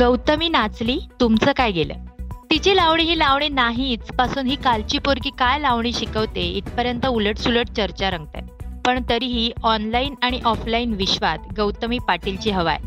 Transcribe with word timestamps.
गौतमी 0.00 0.48
नाचली 0.48 0.98
तुमचं 1.20 1.52
काय 1.56 1.70
गेलं? 1.70 2.04
तिची 2.50 2.76
लावणी 2.76 3.02
ही 3.02 3.18
लावणी 3.18 3.48
नाहीच 3.48 4.10
पासून 4.12 4.46
ही 4.46 4.56
कालची 4.56 4.98
पोरगी 4.98 5.30
काय 5.38 5.58
लावणी 5.58 5.92
शिकवते 5.92 6.40
इथपर्यंत 6.40 7.06
उलटसुलट 7.06 7.68
चर्चा 7.68 8.10
रंगतात 8.10 8.64
पण 8.86 9.02
तरीही 9.08 9.50
ऑनलाईन 9.62 10.14
आणि 10.22 10.40
ऑफलाईन 10.44 10.92
विश्वात 10.92 11.52
गौतमी 11.56 11.98
पाटीलची 11.98 12.50
हवाय 12.50 12.78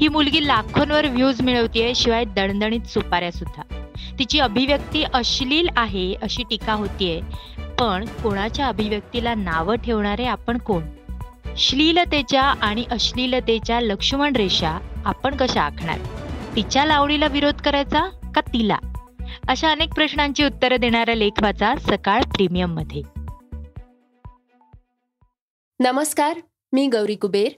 ही 0.00 0.08
मुलगी 0.08 0.46
लाखोंवर 0.46 1.06
व्ह्यूज 1.06 1.42
मिळवतीये 1.42 1.94
शिवाय 1.94 2.24
दणदणीत 2.24 2.86
सुपाऱ्या 2.86 3.32
सुद्धा. 3.32 3.62
तिची 4.18 4.38
अभिव्यक्ती 4.40 5.02
अश्लील 5.14 5.68
आहे 5.76 6.14
अशी 6.22 6.42
टीका 6.50 6.72
होतीये. 6.72 7.20
पण 7.80 8.04
कोणाच्या 8.22 8.66
अभिव्यक्तीला 8.66 9.34
नावं 9.34 9.74
ठेवणारे 9.74 10.24
आपण 10.24 10.58
कोण? 10.58 10.82
श्लीलतेच्या 11.56 12.42
आणि 12.42 12.84
अश्लीलतेच्या 12.90 13.80
लक्ष्मण 13.80 14.36
रेषा 14.36 14.78
आपण 15.04 15.36
कशा 15.36 15.62
आखणार? 15.62 15.98
तिच्या 16.56 16.84
लावणीला 16.84 17.26
विरोध 17.26 17.54
करायचा 17.54 18.30
का 18.34 18.40
तिला? 18.40 18.78
अशा 19.48 19.70
अनेक 19.70 19.94
प्रश्नांची 19.94 20.44
उत्तरं 20.44 20.76
देणारा 20.76 21.14
लेख 21.14 21.42
वाचा 21.42 21.76
सकाळ 21.76 22.22
प्रीमियममध्ये. 22.22 23.02
नमस्कार 25.80 26.40
मी 26.72 26.86
गौरी 26.86 27.14
कुबेर. 27.14 27.48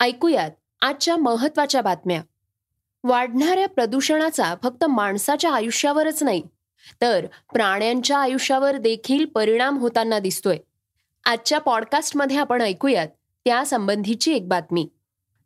ऐकूयात 0.00 0.50
आजच्या 0.82 1.16
महत्त्वाच्या 1.16 1.82
बातम्या. 1.82 2.22
वाढणाऱ्या 3.04 3.68
प्रदूषणाचा 3.68 4.54
फक्त 4.62 4.84
माणसाच्या 4.84 5.52
आयुष्यावरच 5.52 6.22
नाही 6.22 6.42
तर 7.00 7.26
प्राण्यांच्या 7.52 8.18
आयुष्यावर 8.18 8.76
देखील 8.76 9.24
परिणाम 9.24 9.78
होताना 9.78 10.18
दिसतोय. 10.18 10.58
आजच्या 11.24 11.58
पॉडकास्टमध्ये 11.58 12.36
आपण 12.36 12.62
ऐकूयात 12.62 13.08
त्यासंबंधीची 13.44 14.32
एक 14.32 14.48
बातमी. 14.48 14.88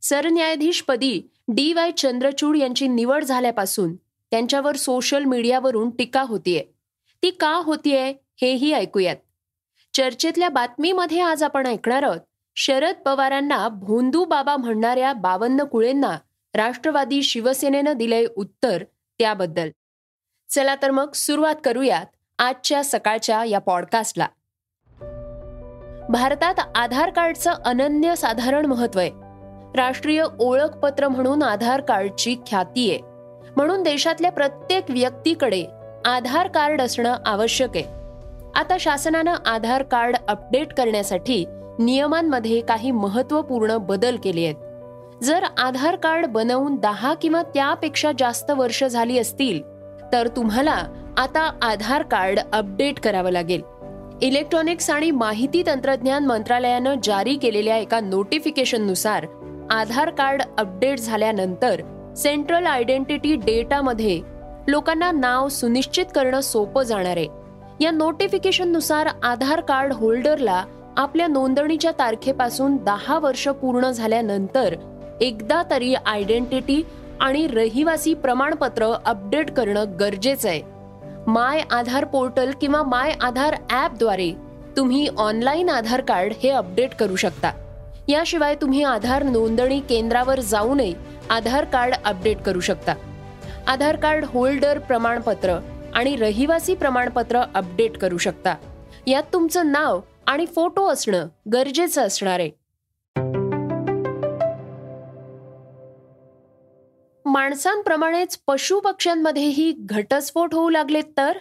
सरन्यायाधीशपदी 0.03 1.23
डी 1.49 1.73
वाय 1.73 1.91
चंद्रचूड 1.93 2.57
यांची 2.57 2.89
निवड 2.89 3.25
झाल्यापासून 3.25 3.97
त्यांच्यावर 4.31 4.77
सोशल 4.77 5.25
मीडियावरून 5.25 5.91
टीका 5.91 6.23
होतीये. 6.23 6.65
ती 7.23 7.31
का 7.31 7.55
होतीये 7.55 8.15
हेही 8.41 8.73
ऐकूयात. 8.73 9.17
चर्चेतल्या 9.95 10.49
बातमीमध्ये 10.49 11.21
आज 11.21 11.43
आपण 11.43 11.67
ऐकणार 11.67 12.03
आहोत 12.03 12.21
शरद 12.57 12.95
पवारांना 12.95 13.69
भोंदू 13.69 14.25
बाबा 14.25 14.57
म्हणणाऱ्या 14.57 15.13
बावन्न 15.13 15.63
कुळेंना 15.63 16.19
राष्ट्रवादी 16.55 17.23
शिवसेनेनं 17.23 17.93
दिलंय 17.93 18.27
उत्तर 18.37 18.85
त्याबद्दल. 19.19 19.71
चला 20.51 20.75
तर 20.83 20.91
मग 20.91 21.13
सुरुवात 21.13 21.55
करूयात 21.65 22.07
आजच्या 22.39 22.85
सकाळच्या 22.85 23.45
या 23.45 23.59
पॉडकास्टला. 23.59 24.27
भारतात 26.09 26.55
आधार 26.75 27.11
कार्डचं 27.11 27.51
अनन्य 27.51 28.15
साधारण 28.15 28.67
महत्त्व 28.67 29.01
आहे. 29.01 29.22
राष्ट्रीय 29.77 30.25
ओळखपत्र 30.39 31.09
म्हणून 31.09 31.43
आधार 31.43 31.81
कार्डची 31.81 32.37
ख्याती 32.47 32.91
आहे. 32.91 32.99
म्हणून 33.57 33.83
देशातल्या 33.83 34.33
प्रत्येक 34.33 34.85
व्यक्तीकडे 34.89 35.65
आधार 36.05 36.49
कार्ड 36.49 36.81
असणं 36.81 37.17
आवश्यक 37.27 37.71
आहे. 37.75 37.85
आता 38.55 38.77
शासनानं 38.81 39.35
आधार 39.47 39.83
कार्ड 39.83 40.17
अपडेट 40.29 40.73
करण्यासाठी 40.73 41.45
नियमांमध्ये 41.79 42.61
काही 42.61 42.91
महत्त्वपूर्ण 42.91 43.77
बदल 43.77 44.17
केले 44.25 44.45
आहेत. 44.45 45.25
जर 45.25 45.45
आधार 45.59 45.97
कार्ड 45.97 46.27
बनवून 46.27 46.77
दहा 46.77 47.15
किंवा 47.15 47.43
त्यापेक्षा 47.43 48.11
जास्त 48.19 48.51
वर्ष 48.51 48.85
झाली 48.85 49.19
असतील 49.19 49.63
तर 50.13 50.29
तुम्हाला 50.29 50.77
आता 51.17 51.51
आधार 51.63 52.03
कार्ड 52.03 52.41
अपडेट 52.53 53.01
करावं 53.01 53.31
लागेल. 53.31 53.63
इलेक्ट्रॉनिक्स 54.23 54.91
आणि 54.91 55.11
माहिती 55.11 55.63
तंत्रज्ञान 55.67 56.27
मंत्रालयानं 56.27 56.95
जारी 57.05 57.35
केलेल्या 57.35 57.77
एका 57.77 58.01
नोटिफिकेशननुसार 58.01 59.27
आधार 59.73 60.11
कार्ड 60.11 60.43
अपडेट 60.59 60.99
झाल्यानंतर 60.99 61.81
सेंट्रल 62.17 62.67
आयडेंटिटी 62.67 63.35
डेटामध्ये 63.37 64.21
लोकांना 64.69 65.11
नाव 65.13 65.49
सुनिश्चित 65.49 66.07
करणं 66.15 66.41
सोपं 66.41 66.83
जाणार 66.83 67.17
आहे. 67.17 67.27
या 67.81 67.91
नोटिफिकेशननुसार 67.91 69.09
आधार 69.23 69.61
कार्ड 69.61 69.93
होल्डरला 69.93 70.65
आपल्या 70.97 71.27
नोंदणीच्या 71.27 71.93
तारखेपासून 71.99 72.77
दहा 72.77 73.19
वर्ष 73.19 73.49
पूर्ण 73.49 73.91
झाल्यानंतर 73.91 74.75
एकदा 75.21 75.63
तरी 75.71 75.95
आयडेंटिटी 75.95 76.83
आणि 77.21 77.47
रहिवासी 77.47 78.15
प्रमाणपत्र 78.15 78.93
अपडेट 79.07 79.51
करणं 79.51 79.97
गरजेचं 80.01 80.49
आहे. 80.49 80.63
माय 81.27 81.63
आधार 81.71 82.05
पोर्टल 82.05 82.53
किंवा 82.61 82.83
माय 82.83 83.15
आधार 83.21 83.57
ॲपद्वारे 83.71 84.33
तुम्ही 84.77 85.09
ऑनलाईन 85.19 85.69
आधार 85.69 86.01
कार्ड 86.01 86.33
हे 86.43 86.51
अपडेट 86.51 86.95
करू 86.95 87.17
शकता. 87.17 87.53
याशिवाय 88.09 88.55
तुम्ही 88.55 88.83
आधार 88.83 89.23
नोंदणी 89.23 89.81
केंद्रावर 89.81 90.41
जाऊनही 90.41 90.95
आधार 91.31 91.65
कार्ड 91.65 91.95
अपडेट 92.05 92.39
करू 92.39 92.61
शकता. 92.61 92.95
आधार 93.67 93.97
कार्ड 93.97 94.25
होल्डर 94.25 94.79
प्रमाणपत्र 94.79 95.59
आणि 95.95 96.17
रहिवासी 96.17 96.75
प्रमाणपत्र 96.75 97.41
अपडेट 97.55 97.99
करू 97.99 98.19
शकता. 98.19 98.55
यात 99.07 99.23
तुमचं 99.33 99.73
नाव 99.73 100.01
आणि 100.27 100.47
फोटो 100.47 100.89
असणं 100.89 101.29
गरजेचं 101.53 102.03
असणार 102.03 102.41
आहे. 102.41 102.51
माणसांप्रमाणेच 107.25 108.39
पशु 108.47 108.81
पक्ष्यांमध्येही 108.81 109.75
घटस्फोट 109.79 110.55
होऊ 110.55 110.71
लागलेत 110.71 111.05
तर? 111.17 111.39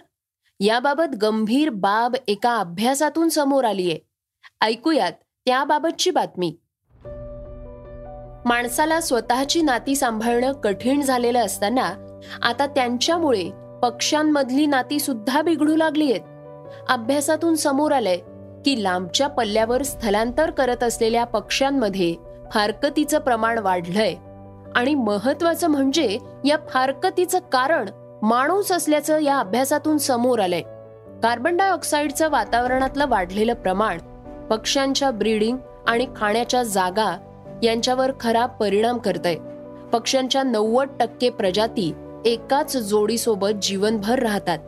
याबाबत 0.60 1.16
गंभीर 1.22 1.70
बाब 1.70 2.16
एका 2.28 2.56
अभ्यासातून 2.56 3.28
समोर 3.28 3.64
आलीये. 3.64 3.98
ऐकूयात 4.60 5.12
त्याबाबतची 5.46 6.10
बातमी. 6.10 6.56
माणसाला 8.44 9.00
स्वतःची 9.00 9.62
नाती 9.62 9.96
सांभाळणं 9.96 10.52
कठीण 10.52 11.00
झालेलं 11.02 11.44
असताना 11.44 11.92
आता 12.42 12.66
त्यांच्यामुळे 12.66 13.50
पक्ष्यांमधली 13.82 14.66
नाती 14.66 15.00
सुद्धा 15.00 15.42
बिघडू 15.42 15.76
लागली 15.76 16.12
आहेत. 16.12 16.20
अभ्यासातून 16.88 17.54
समोर 17.54 17.92
आलंय 17.92 18.16
की 18.64 18.82
लांबच्या 18.82 19.28
पल्ल्यावर 19.28 19.82
स्थलांतर 19.82 20.50
करत 20.50 20.82
असलेल्या 20.82 21.24
पक्ष्यांमध्ये 21.24 22.14
फारकतीचं 22.52 23.18
प्रमाण 23.18 23.58
वाढलंय. 23.58 24.14
आणि 24.74 24.94
महत्वाचं 24.94 25.68
म्हणजे 25.68 26.18
या 26.44 26.56
फारकतीचं 26.68 27.38
कारण 27.38 27.88
माणूस 28.22 28.72
असल्याचं 28.72 29.18
या 29.18 29.38
अभ्यासातून 29.38 29.98
समोर 29.98 30.38
आलंय. 30.38 30.62
कार्बन 31.22 31.56
डायऑक्साईडचं 31.56 32.30
वातावरणातलं 32.30 33.06
वाढलेलं 33.08 33.54
प्रमाण 33.54 33.98
पक्ष्यांच्या 34.50 35.10
ब्रीडिंग 35.10 35.56
आणि 35.86 36.06
खाण्याच्या 36.16 36.62
जागा 36.62 37.18
यांच्यावर 37.62 38.12
खराब 38.20 38.50
परिणाम 38.60 38.98
करतय. 38.98 39.34
पक्ष्यांच्या 39.92 40.42
नव्वद 40.42 40.88
टक्के 41.00 41.30
प्रजाती 41.30 41.92
एकाच 42.24 42.76
जोडीसोबत 42.76 43.48
जीवनभर 43.62 44.18
राहतात. 44.18 44.58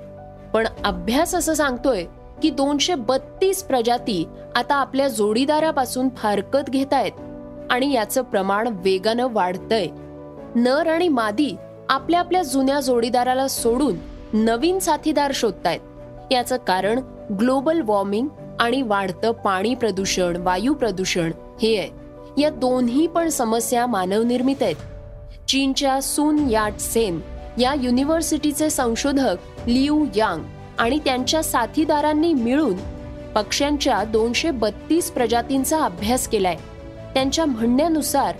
पण 0.55 0.67
अभ्यास 0.85 1.35
असं 1.35 1.55
सांगतोय 1.55 2.05
की 2.43 2.51
दोनशे 2.51 2.95
बत्तीस 2.95 3.63
प्रजाती 3.63 4.29
आता 4.55 4.75
आपल्या 4.75 5.09
जोडीदारापासून 5.09 6.09
फारकत 6.09 6.71
घेत 6.71 6.95
आहेत 6.95 7.13
आणि 7.71 7.93
याचं 7.93 8.23
प्रमाण 8.23 8.69
वेगानं 8.69 9.29
वाढतंय. 9.31 9.87
नर 10.55 10.87
आणि 10.87 11.09
मादी 11.09 11.57
आपल्या 11.89 12.21
आपल्या 12.21 12.43
जुन्या 12.43 12.81
जोडीदाराला 12.81 13.49
सोडून 13.49 13.97
नवीन 14.33 14.79
साथीदार 14.79 15.31
शोधतायत. 15.35 15.81
याचं 16.33 16.57
कारण 16.57 17.01
ग्लोबल 17.39 17.81
वॉर्मिंग 17.81 18.29
आणि 18.61 18.83
वाढतं 18.83 19.33
पाणी 19.33 19.75
प्रदूषण 19.75 20.37
वायू 20.37 20.75
प्रदूषण 20.75 21.33
हे 21.63 21.79
आहे. 21.79 21.89
या 22.43 22.51
दोन्ही 22.51 23.07
पण 23.07 23.29
समस्या 23.29 23.87
मानवनिर्मित 23.87 24.63
आहेत. 24.63 24.77
चीनच्या 25.49 26.03
सुन 26.03 26.51
याट 26.51 26.79
सेन 26.79 27.21
या 27.59 27.75
युनिव्हर्सिटीचे 27.83 28.71
संशोधक 28.71 29.37
लियू 29.67 30.07
यांग 30.17 30.43
आणि 30.79 30.99
त्यांच्या 31.05 31.43
साथीदारांनी 31.43 32.33
मिळून 32.33 32.75
पक्ष्यांच्या 33.35 34.05
दोनशे 34.05 34.51
बत्तीस 34.51 35.11
प्रजातींचा 35.11 35.81
अभ्यास 35.81 36.29
केलाय. 36.29 36.57
त्यांच्या 37.15 37.45
म्हणण्यानुसार 37.45 38.35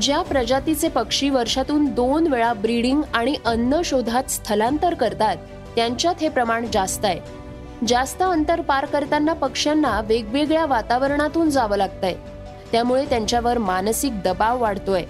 ज्या 0.00 0.22
प्रजातीचे 0.22 0.88
पक्षी 0.88 1.30
वर्षातून 1.30 1.86
दोन 1.86 2.26
वेळा 2.26 2.52
ब्रीडिंग 2.52 3.02
आणि 3.14 3.34
अन्न 3.44 3.80
शोधात 3.84 4.30
स्थलांतर 4.30 4.94
करतात 4.94 5.36
त्यांच्यात 5.76 6.14
हे 6.20 6.28
प्रमाण 6.28 6.66
जास्त 6.72 7.04
आहे. 7.04 7.41
जास्त 7.86 8.22
अंतर 8.22 8.60
पार 8.60 8.84
करताना 8.84 9.32
पक्ष्यांना 9.32 10.00
वेगवेगळ्या 10.00 10.66
वातावरणातून 10.66 11.50
जावं 11.50 11.76
लागतंय. 11.76 12.14
त्यामुळे 12.72 13.04
त्यांच्यावर 13.04 13.58
मानसिक 13.58 14.22
दबाव 14.22 14.62
वाढतोय. 14.62 15.04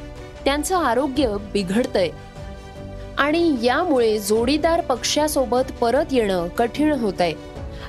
त्यांचं 0.45 0.77
आरोग्य 0.77 1.37
बिघडतंय. 1.53 2.11
आणि 3.19 3.57
यामुळे 3.63 4.19
जोडीदार 4.19 4.81
पक्षासोबत 4.81 5.73
परत 5.81 6.05
येणं 6.13 6.49
कठीण 6.49 6.93
होत 6.93 7.21
आहे 7.21 7.35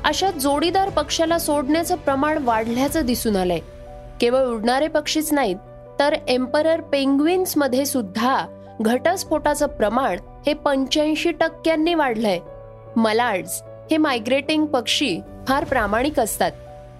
अशा 0.04 0.32
जोडीदार 0.32 0.90
पक्षाला 0.90 1.38
सोडण्याचं 1.38 1.96
प्रमाण 1.96 2.38
वाढल्याचं 2.44 3.06
दिसून 3.06 3.36
आलंय. 3.36 3.60
केवळ 4.22 4.46
उडणारे 4.46 4.88
पक्षीच 4.88 5.34
नाहीत 5.34 5.56
तर 6.00 6.16
एम्परर 6.28 6.82
पेंग्विन्समध्ये 6.82 7.86
सुद्धा 7.86 8.46
घटस्फोटाचं 8.82 9.68
प्रमाण 9.68 10.20
हे 10.48 10.54
पंच्याऐंशी 10.54 11.32
टक्क्यांनी 11.32 11.94
वाढलंय. 11.94 12.40
मलाड्स 12.96 13.62
हे 13.94 13.98
मायग्रेटिंग 13.98 14.66
पक्षी 14.66 15.20
फार 15.48 15.64
प्रामाणिक 15.64 16.20
असतात. 16.20 16.52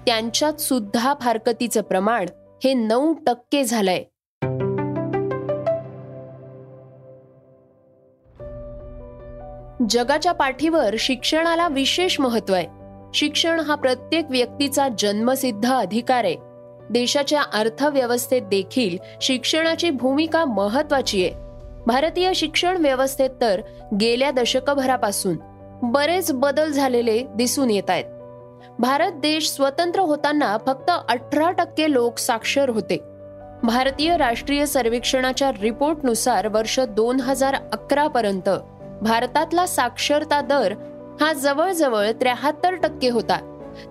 त्यांच्यात 0.06 0.54
सुद्धा 0.54 1.14
फारकतीचं 1.22 1.82
प्रमाण 1.82 2.26
हे 2.64 2.74
नऊ 2.74 3.14
टक्के 3.14 3.64
झालंय. 3.64 4.04
जगाच्या 9.90 10.32
पाठीवर 10.32 10.96
शिक्षणाला 11.00 11.68
विशेष 11.68 12.20
महत्त्व 12.20 12.54
आहे. 12.54 12.68
शिक्षण 13.14 13.60
हा 13.60 13.76
प्रत्येक 13.76 14.26
व्यक्तीचा 14.30 14.88
जन्मसिद्ध 15.00 15.74
अधिकार 15.74 16.24
आहे. 16.24 16.36
देशाच्या 16.90 17.42
अर्थव्यवस्थेत 17.54 18.42
देखील 18.42 18.98
शिक्षणाची 19.22 19.90
भूमिका 19.90 20.46
महत्वाची 20.46 21.26
आहे. 21.26 21.34
भारतीय 21.88 22.34
शिक्षण 22.34 22.78
व्यवस्थेत 22.78 23.30
तर 23.42 23.62
गेल्या 24.02 24.32
दशकभरापासून 24.32 25.38
बरेच 25.84 26.32
बदल 26.32 26.72
झालेले 26.72 27.24
दिसून 27.36 27.70
येत 27.70 27.90
आहेत. 27.90 28.06
भारत 28.80 29.12
देश 29.12 29.50
स्वतंत्र 29.50 30.00
होताना 30.00 30.58
फक्त 30.66 30.92
अठरा 31.10 31.52
टक्के 31.52 31.94
लोक 31.94 32.18
साक्षर 32.18 32.70
होते. 32.70 32.98
भारतीय 33.64 34.18
राष्ट्रीय 34.18 34.66
सर्वेक्षणाच्या 34.66 35.52
रिपोर्टनुसार 35.62 36.48
वर्ष 36.48 36.80
दोन 36.80 37.20
हजार 37.20 37.54
अकरा 37.54 38.08
पर्यंत 38.08 38.50
भारतातला 39.02 39.66
साक्षरता 39.66 40.42
दर 40.42 40.74
हा 41.22 41.34
जवळजवळ 41.34 42.12
त्र्याहत्तर 42.12 42.76
टक्के 42.76 43.10
होता. 43.10 43.38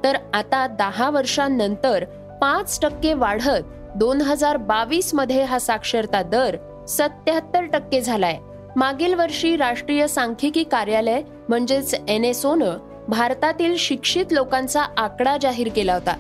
तर 0.05 0.17
आता 0.35 0.67
दहा 0.67 1.11
वर्षांनंतर 1.11 2.05
पाच 2.41 2.79
टक्के 2.83 3.15
वाढत 3.15 3.97
दोन 3.97 4.21
हजार 4.21 4.57
बावीसमध्ये 4.57 5.43
हा 5.43 5.59
साक्षरता 5.59 6.23
दर 6.23 6.57
सत्याहत्तर 6.89 7.65
टक्के 7.65 8.01
झालाय. 8.01 8.39
मागील 8.77 9.15
वर्षी 9.15 9.57
राष्ट्रीय 9.57 10.07
सांख्यिकी 10.09 10.63
कार्यालय 10.65 11.23
म्हणजेच 11.49 11.95
एन 12.09 12.25
एस 12.25 12.45
ओनं 12.47 12.77
भारतातील 13.09 13.77
शिक्षित 13.77 14.33
लोकांचा 14.33 14.83
आकडा 14.97 15.37
जाहीर 15.43 15.69
केला 15.77 15.95
होता. 15.95 16.17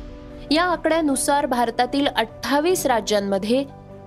या 0.50 0.62
आकड्यानुसार 0.62 1.46
भारतातील 1.46 2.06
अठ्ठावीस 2.06 2.86
राज्यांमध्ये 2.86 3.62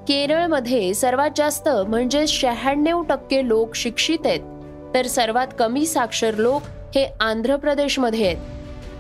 केरळमध्ये 0.08 0.94
सर्वात 0.94 1.30
जास्त 1.36 1.70
म्हणजे 1.70 2.28
शहाण्णव 2.28 3.02
टक्के 3.02 3.48
लोक 3.48 3.76
शिक्षित 3.76 4.26
आहेत 4.26 4.94
तर 4.94 5.06
सर्वात 5.06 5.48
कमी 5.60 5.86
साक्षर 5.86 6.34
लोक 6.34 6.62
हे 6.96 7.06
आंध्र 7.20 7.56
प्रदेशमध्ये 7.56 8.26
आहेत. 8.26 8.38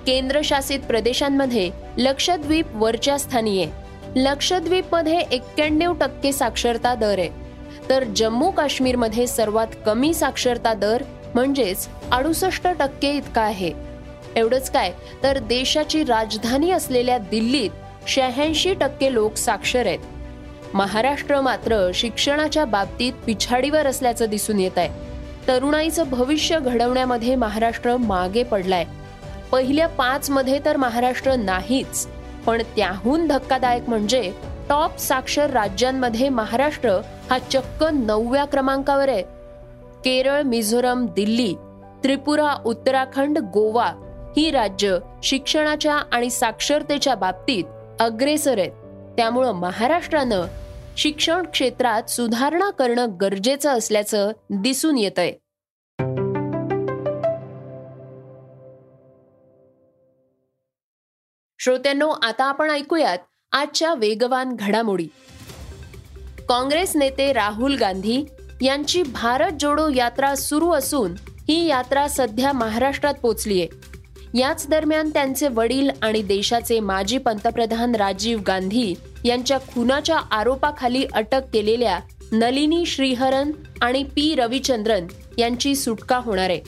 केंद्रशासित 0.06 0.79
प्रदेशांमध्ये 0.79 1.69
लक्षद्वीप 1.97 2.65
वरच्या 2.73 3.17
स्थानी 3.17 3.63
आहे. 3.63 3.71
लक्षद्वीपमध्ये 4.15 5.19
एक्क्याण्णव 5.31 5.94
टक्के 5.94 6.31
साक्षरता 6.31 6.95
दर 6.95 7.19
आहे. 7.19 7.29
तर 7.89 8.03
जम्मू 8.03 8.50
काश्मीरमध्ये 8.51 9.27
सर्वात 9.27 9.67
कमी 9.85 10.13
साक्षरता 10.13 10.73
दर 10.73 11.03
म्हणजेच 11.36 11.88
अडुसष्ट 12.12 12.68
टक्के 12.80 13.12
इतका 13.12 13.42
आहे. 13.42 13.72
एवढंच 14.36 14.70
काय 14.72 14.92
तर 15.24 15.40
देशाची 15.40 16.04
राजधानी 16.04 16.72
असलेल्या 16.72 17.18
दिल्लीत 17.18 17.70
शहाऐंशी 18.08 18.74
टक्के 18.74 19.14
लोक 19.14 19.36
साक्षर 19.36 19.88
आहेत. 19.88 20.00
महाराष्ट्र 20.74 21.42
मात्र 21.42 21.90
शिक्षणाच्या 21.94 22.66
बाबतीत 22.66 23.14
पिछाडीवर 23.26 23.88
असल्याचं 23.88 24.30
दिसून 24.30 24.60
येत 24.60 24.78
आहे. 24.78 24.90
तरुणाईचं 25.48 26.10
भविष्य 26.10 26.60
घडवण्यामध्ये 26.60 27.36
महाराष्ट्र 27.36 27.98
मागे 27.98 28.44
पडलाय. 28.44 28.86
पहिल्या 29.52 29.88
पाच 29.88 30.30
मध्ये 30.30 30.60
तर 30.66 30.78
महाराष्ट्र 30.78 31.36
नाहीच 31.36 32.08
पण 32.46 32.62
त्याहून 32.76 33.28
धक्कादायक 33.28 33.90
म्हणजे 33.90 34.32
टॉप 34.70 34.98
साक्षर 34.98 35.50
राज्यांमध्ये 35.50 36.30
महाराष्ट्र 36.30 37.00
हा 37.30 37.38
चक्क 37.40 37.84
नवव्या 37.84 38.46
क्रमांकावर 38.46 39.10
आहे. 39.10 39.24
केरळ 40.06 40.42
मिझोरम 40.42 41.06
दिल्ली 41.06 41.54
त्रिपुरा 42.04 42.56
उत्तराखंड 42.66 43.40
गोवा 43.40 43.86
ही 44.38 44.52
राज्य 44.52 44.98
शिक्षणाच्या 45.24 45.94
आणि 45.94 46.30
साक्षरतेच्या 46.30 47.16
बाबतीत 47.16 47.63
अग्रेसर 48.00 48.60
आहेत. 48.60 48.72
त्यामुळं 49.18 49.52
महाराष्ट्रानं 49.52 50.46
शिक्षण 50.98 51.46
क्षेत्रात 51.46 52.10
सुधारणा 52.10 52.69
करणं 52.69 53.18
गरजेचं 53.22 53.69
असल्याचं 53.69 54.31
दिसून 54.50 54.98
येत 54.98 55.19
आहे 55.19 55.34
श्रोत्यांनो 61.60 62.10
आता 62.10 62.44
आपण 62.44 62.72
ऐकूयात 62.72 63.18
आजच्या 63.51 63.94
वेगवान 63.94 64.56
घडामोडी. 64.60 65.08
काँग्रेस 66.50 66.96
नेते 66.96 67.34
राहुल 67.34 67.75
गांधी 67.75 68.25
यांची 68.65 69.03
भारत 69.03 69.51
जोडो 69.59 69.89
यात्रा 69.95 70.35
सुरू 70.35 70.69
असून 70.71 71.13
ही 71.47 71.65
यात्रा 71.65 72.07
सध्या 72.07 72.51
महाराष्ट्रात 72.51 73.13
पोचली 73.13 73.62
आहे. 73.62 74.39
याच 74.39 74.65
दरम्यान 74.69 75.09
त्यांचे 75.09 75.47
वडील 75.47 75.89
आणि 76.01 76.21
देशाचे 76.21 76.79
माजी 76.79 77.17
पंतप्रधान 77.17 77.95
राजीव 77.95 78.39
गांधी 78.47 78.94
यांच्या 79.25 79.57
खुनाच्या 79.57 80.17
आरोपाखाली 80.31 81.06
अटक 81.13 81.41
केलेल्या 81.53 82.00
नलिनी 82.31 82.85
श्रीहरन 82.85 83.51
आणि 83.81 84.03
पी 84.03 84.35
रविचंद्रन 84.35 85.07
यांची 85.38 85.75
सुटका 85.75 86.17
होणार 86.17 86.50
आहे. 86.50 86.62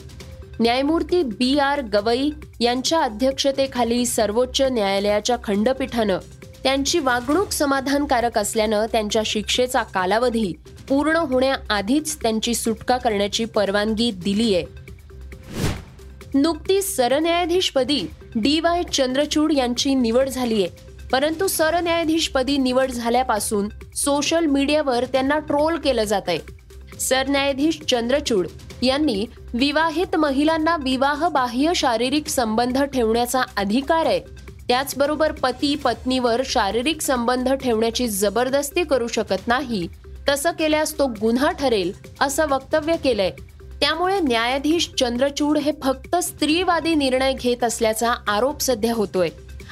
न्यायमूर्ती 0.60 1.22
बी 1.22 1.58
आर 1.58 1.82
गवई 1.82 2.30
यांच्या 2.60 3.00
अध्यक्षतेखाली 3.00 4.06
सर्वोच्च 4.06 4.62
न्यायालयाच्या 4.62 5.36
खंडपीठानं 5.44 6.18
त्यांची 6.68 6.98
वागणूक 6.98 7.52
समाधानकारक 7.52 8.38
असल्यानं 8.38 8.86
त्यांच्या 8.92 9.22
शिक्षेचा 9.26 9.82
कालावधी 9.82 10.52
पूर्ण 10.88 11.16
होण्याआधीच 11.16 12.16
त्यांची 12.22 12.54
सुटका 12.54 12.96
करण्याची 12.96 13.44
परवानगी 13.44 14.10
दिली 14.10 14.54
आहे 14.54 14.64
नुकतीच 16.34 16.96
सरन्यायाधीशपदी 16.96 18.06
डी 18.36 18.60
वाय 18.60 18.82
चंद्रचूड 18.92 19.52
यांची 19.52 19.94
निवड 19.94 20.28
झाली 20.28 20.62
आहे 20.64 21.06
परंतु 21.12 21.46
सरन्यायाधीशपदी 21.46 22.56
निवड 22.56 22.90
झाल्यापासून 22.90 23.68
सोशल 23.96 24.46
मीडियावर 24.46 25.04
त्यांना 25.04 25.38
ट्रोल 25.38 25.78
केलं 25.78 26.04
जात 26.04 26.28
आहे 26.28 26.38
सरन्यायाधीश 27.00 27.80
चंद्रचूड 27.88 28.46
यांनी 28.82 29.26
विवाहित 29.54 30.16
महिलांना 30.16 30.76
विवाहबाह्य 30.76 31.72
शारीरिक 31.76 32.28
संबंध 32.28 32.82
ठेवण्याचा 32.82 33.42
अधिकार 33.56 34.06
आहे. 34.06 34.37
त्याचबरोबर 34.68 35.32
पती 35.32 35.76
पत्नीवर 35.76 36.42
शारीरिक 36.44 37.02
संबंध 37.02 37.52
ठेवण्याची 37.52 38.08
जबरदस्ती 38.08 38.84
करू 38.84 39.08
शकत 39.08 39.48
नाही. 39.48 39.88
तसं 40.28 40.50
केल्यास 40.50 40.98
तो 40.98 41.06
गुन्हा 41.06 41.50
ठरेल 41.50 41.92
असं 42.20 42.46
वक्तव्य 42.46 42.96
केलंय. 42.96 43.30
त्यामुळे 43.80 44.20
न्यायाधीश 44.20 44.90
चंद्रचूड 45.00 45.58
हे 45.58 45.72
फक्त 45.82 46.16
स्त्रीवादी 46.16 46.94
निर्णय 46.94 47.32
घेत 47.32 47.64
असल्याचा 47.64 48.14
आरोप 48.28 48.60
सध्या 48.60 48.94
होतोय. 48.94 49.28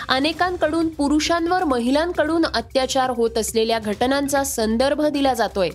अनेकांकडून 0.09 0.89
पुरुषांवर 0.89 1.65
महिलांकडून 1.65 2.45
अत्याचार 2.55 3.11
होत 3.11 3.39
असलेल्या 3.39 3.79
घटनांचा 3.79 4.45
संदर्भ 4.45 5.03
दिला 5.03 5.35
जातोय. 5.35 5.71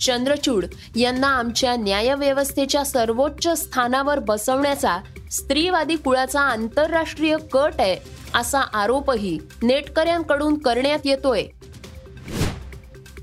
चंद्रचूड 0.00 0.64
यांना 0.96 1.28
आमच्या 1.28 1.76
न्यायव्यवस्थेच्या 1.76 2.84
सर्वोच्च 2.84 3.62
स्थानावर 3.62 4.18
बसवण्याचा 4.18 4.96
स्त्रीवादी 5.30 5.96
कुळाचा 5.96 6.40
आंतरराष्ट्रीय 6.40 7.36
कट 7.52 7.72
आहे. 7.78 8.23
असा 8.34 8.60
आरोपही 8.60 9.38
नेटकऱ्यांकडून 9.62 10.58
करण्यात 10.58 10.98
येतोय. 11.04 11.42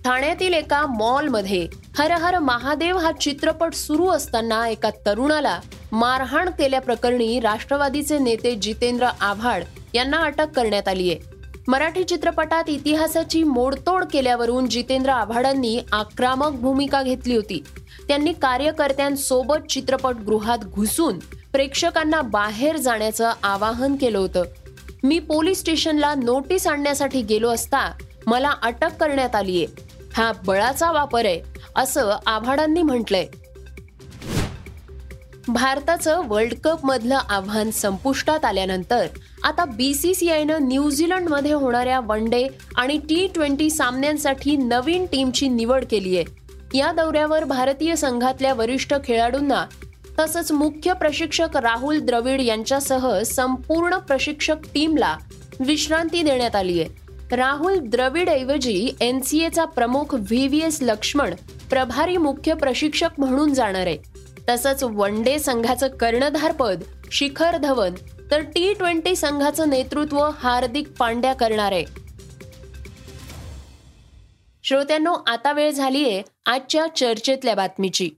ठाण्यातील 0.06 0.54
एका 0.54 0.86
मॉलमध्ये 0.86 1.68
हर 1.98 2.12
हर 2.12 2.40
महादेव 2.40 2.98
हा 2.98 3.12
चित्रपट 3.12 3.74
सुरू 3.74 4.08
असताना 4.08 4.68
एका 4.68 4.90
तरुणाला 5.06 5.60
मारहाण 5.92 6.50
केल्याप्रकरणी 6.50 7.40
राष्ट्रवादीचे 7.40 8.18
नेते 8.18 8.56
जितेंद्र 8.56 9.08
आव्हाड 9.22 9.64
यांना 9.94 10.18
अटक 10.18 10.52
करण्यात 10.56 10.88
आली 10.88 11.12
आहे. 11.12 11.20
मराठी 11.68 12.04
चित्रपटात 12.04 12.64
इतिहासाची 12.68 13.44
मोडतोड 13.44 14.04
केल्यावरून 14.04 14.70
जितेंद्र 14.70 15.10
आव्हाडांनी 15.10 15.80
आक्रमक 15.92 16.52
भूमिका 16.52 17.04
घेतली 17.04 17.36
होती. 17.36 17.64
त्यांनी 18.08 18.34
कार्यकर्त्यांसोबत 18.34 19.68
चित्रपटगृहात 19.70 20.58
घुसून 20.58 21.20
प्रेक्षकांना 21.52 22.22
बाहेर 22.22 22.78
जाण्याचं 22.78 23.32
आवाहन 23.44 23.96
केलं 23.96 24.18
होतं. 24.18 24.44
मी 25.04 25.20
पोलीस 25.20 25.60
स्टेशनला 25.60 26.14
नोटीस 26.16 26.68
आणण्यासाठी 26.68 27.22
गेलो 27.22 27.50
असता 27.50 27.92
मला 28.28 28.52
अटक 28.62 28.98
करण्यात 29.00 29.36
आलीये 29.36 29.68
हा 30.14 30.32
बळाचा 30.46 30.92
वापर 30.92 31.26
आहे 31.26 31.42
असं 31.76 32.16
आव्हाडांनी 32.26 32.82
म्हटलंय. 32.82 33.26
भारताचं 35.48 36.22
वर्ल्ड 36.28 36.54
कप 36.64 36.86
मधलं 36.86 37.20
आव्हान 37.30 37.72
संपुष्टात 37.72 38.46
आल्यानंतर 38.46 39.08
आता 39.44 39.66
बीसीसीआयनं 39.66 40.58
न्यूझीलंडमध्ये 40.62 41.52
होणाऱ्या 41.52 42.00
वन 42.00 42.26
डे 42.26 42.48
आणि 42.76 42.98
टी 42.98 43.28
ट्वेंटी 43.28 43.70
सामन्यांसाठी 43.70 44.58
नवीन 44.58 45.06
टीमची 45.06 45.48
निवड 45.48 45.86
केली 45.92 46.18
आहे. 46.18 46.78
या 46.78 46.92
दौऱ्यावर 46.92 47.44
भारतीय 47.44 47.96
संघातल्या 47.96 48.54
वरिष्ठ 48.54 48.94
खेळाडूंना 49.04 49.66
तसंच 50.22 50.52
मुख्य 50.52 50.94
प्रशिक्षक 50.94 51.58
राहुल 51.58 52.00
द्रविड 52.00 52.42
यांच्यासह 52.42 53.22
संपूर्ण 53.22 53.98
प्रशिक्षक 53.98 54.56
टीमला 54.74 55.18
विश्रांती 55.60 56.22
देण्यात 56.24 56.56
आली 56.56 56.82
आहे. 56.82 57.36
राहुल 57.36 57.78
द्रविड 57.80 58.30
ऐवजी 58.30 58.92
एनसीएचा 59.02 59.66
प्रमुख 59.66 60.14
व्ही 60.14 60.48
व्ही 60.48 60.64
एस 60.64 60.78
लक्ष्मण 60.82 61.36
प्रभारी 61.70 62.18
मुख्य 62.18 62.54
प्रशिक्षक 62.54 63.10
म्हणून 63.18 63.54
जाणार 63.54 63.88
आहे. 63.88 63.98
तसंच 64.50 64.84
वन 64.84 65.22
डे 65.24 65.40
संघाचं 65.40 65.88
कर्णधारपद 65.88 66.84
शिखर 67.12 67.58
धवन 67.58 67.94
तर 68.32 68.42
टी 68.42 68.74
ट्वेंटी 68.74 69.16
संघाचं 69.16 69.70
नेतृत्व 69.70 70.30
हार्दिक 70.38 70.92
पांड्या 71.00 71.34
करणार 71.34 71.72
आहे. 71.72 71.86
श्रोत्यांनो 74.64 75.14
आता 75.28 75.52
वेळ 75.52 75.72
झालीये 75.72 76.22
आजच्या 76.46 76.86
चर्चेतल्या 76.96 77.56
बातमीची. 77.56 78.10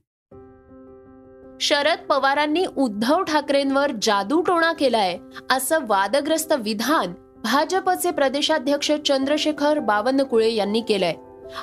शरद 1.64 1.98
पवारांनी 2.08 2.64
उद्धव 2.76 3.22
ठाकरेंवर 3.22 3.90
जादूटोणा 4.02 4.72
केलाय 4.72 5.16
असं 5.50 5.84
वादग्रस्त 5.88 6.52
विधान 6.58 7.12
भाजपचे 7.44 8.10
प्रदेशाध्यक्ष 8.10 8.90
चंद्रशेखर 9.06 9.78
बावनकुळे 9.78 10.50
यांनी 10.52 10.80
केलंय. 10.80 11.14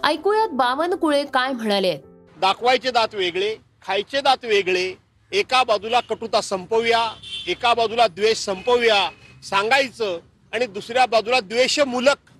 ऐकूयात 0.03 0.49
बावनकुळे 0.53 1.23
काय 1.33 1.51
म्हणाले. 1.51 1.93
दाखवायचे 2.41 2.91
दात 2.91 3.13
वेगळे 3.13 3.55
खायचे 3.87 4.21
दात 4.21 4.45
वेगळे 4.45 4.93
एका 5.31 5.63
बाजूला 5.63 5.99
कटुता 5.99 6.41
संपवूया 6.41 7.07
एका 7.47 7.73
बाजूला 7.73 8.07
द्वेष 8.07 8.37
संपवूया 8.37 9.07
सांगायचं 9.43 10.17
आणि 10.53 10.65
दुसऱ्या 10.67 11.05
बाजूला 11.05 11.39
द्वेषमूलक 11.43 12.31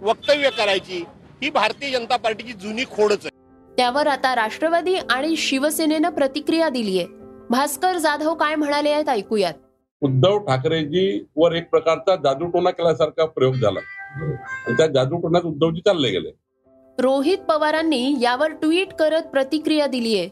वक्तव्य 0.00 0.50
करायची 0.50 1.04
ही 1.42 1.50
भारतीय 1.50 1.90
जनता 1.90 2.16
पार्टीची 2.16 2.52
जुनी 2.52 2.84
खोडच 2.90 3.26
आहे. 3.26 3.31
त्यावर 3.78 4.06
आता 4.06 4.34
राष्ट्रवादी 4.34 4.94
आणि 5.10 5.36
शिवसेनेनं 5.36 6.10
प्रतिक्रिया 6.10 6.68
दिलीये. 6.68 7.06
भास्कर 7.50 7.98
जाधव 7.98 8.34
काय 8.34 8.54
म्हणाले 8.54 8.90
आहेत 8.90 9.08
ऐकूयात. 9.08 9.54
उद्धव 10.02 10.38
ठाकरेजी 10.38 11.24
वर 11.36 11.52
एक 11.52 11.68
प्रकारचा 11.70 12.16
जादूटोणा 12.16 12.70
केल्यासारखा 12.70 13.24
प्रयोग 13.26 13.54
झाला. 13.54 13.80
त्या 14.68 14.86
जादूटोण्यात 14.86 15.44
उद्धवजी 15.44 15.80
चालले 15.80 16.10
गेले. 16.10 16.30
रोहित 16.98 17.38
पवारांनी 17.38 18.14
यावर 18.20 18.52
ट्विट 18.52 18.92
करत 18.92 19.22
प्रतिक्रिया 19.22 19.86
दिलीये 19.86 20.28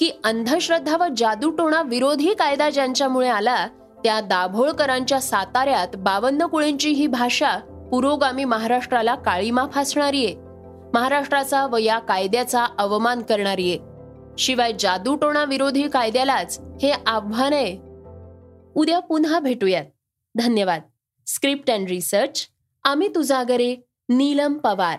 की 0.00 0.10
अंधश्रद्धा 0.24 0.96
व 0.96 1.06
जादूटोणा 1.16 1.82
विरोधी 1.82 2.32
कायदा 2.34 2.68
ज्यांच्यामुळे 2.70 3.28
आला 3.28 3.66
त्या 4.04 4.20
दाभोळकरांच्या 4.20 5.20
साताऱ्यात 5.20 5.96
बावन्नकुळेंची 5.96 6.90
ही 6.90 7.06
भाषा 7.06 7.56
पुरोगामी 7.90 8.44
महाराष्ट्राला 8.44 9.14
काळीमा 9.14 9.66
फासणारी 9.66 10.24
आहे 10.26 10.34
महाराष्ट्राचा 10.94 11.66
व 11.66 11.76
या 11.76 11.98
कायद्याचा 11.98 12.66
अवमान 12.78 13.22
करणारी 13.22 13.70
आहे. 13.70 13.78
शिवाय 14.38 14.72
जादूटोणा 14.78 15.44
विरोधी 15.44 15.88
कायद्यालाच 15.88 16.60
हे 16.82 16.92
आव्हान 17.06 17.52
आहे. 17.52 17.76
उद्या 18.74 19.00
पुन्हा 19.00 19.40
भेटूयात. 19.40 19.84
धन्यवाद. 20.38 20.80
Script 21.26 21.70
and 21.70 21.88
research 21.88 22.48
Amit 22.84 23.18
Ujagare 23.18 23.76
Neelam 24.08 24.58
Pawar. 24.58 24.98